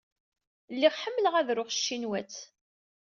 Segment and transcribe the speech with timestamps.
[0.73, 2.35] Lliɣ ḥemmleɣ ad aruɣ s tcinwat.